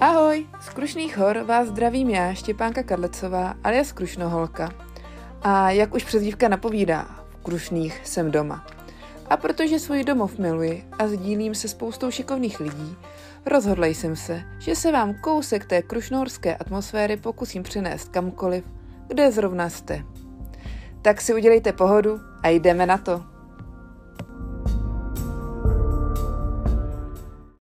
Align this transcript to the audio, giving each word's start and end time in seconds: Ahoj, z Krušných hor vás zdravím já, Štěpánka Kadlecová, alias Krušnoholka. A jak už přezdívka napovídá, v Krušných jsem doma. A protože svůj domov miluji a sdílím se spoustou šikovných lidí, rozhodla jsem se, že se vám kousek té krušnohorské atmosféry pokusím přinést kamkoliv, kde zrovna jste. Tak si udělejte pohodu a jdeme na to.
Ahoj, 0.00 0.46
z 0.60 0.68
Krušných 0.68 1.18
hor 1.18 1.38
vás 1.38 1.68
zdravím 1.68 2.10
já, 2.10 2.34
Štěpánka 2.34 2.82
Kadlecová, 2.82 3.54
alias 3.64 3.92
Krušnoholka. 3.92 4.70
A 5.42 5.70
jak 5.70 5.94
už 5.94 6.04
přezdívka 6.04 6.48
napovídá, 6.48 7.08
v 7.28 7.36
Krušných 7.36 8.06
jsem 8.06 8.30
doma. 8.30 8.66
A 9.30 9.36
protože 9.36 9.78
svůj 9.78 10.04
domov 10.04 10.38
miluji 10.38 10.84
a 10.98 11.08
sdílím 11.08 11.54
se 11.54 11.68
spoustou 11.68 12.10
šikovných 12.10 12.60
lidí, 12.60 12.96
rozhodla 13.46 13.86
jsem 13.86 14.16
se, 14.16 14.42
že 14.58 14.76
se 14.76 14.92
vám 14.92 15.14
kousek 15.14 15.64
té 15.64 15.82
krušnohorské 15.82 16.56
atmosféry 16.56 17.16
pokusím 17.16 17.62
přinést 17.62 18.08
kamkoliv, 18.08 18.64
kde 19.06 19.32
zrovna 19.32 19.68
jste. 19.68 20.04
Tak 21.02 21.20
si 21.20 21.34
udělejte 21.34 21.72
pohodu 21.72 22.20
a 22.42 22.48
jdeme 22.48 22.86
na 22.86 22.98
to. 22.98 23.37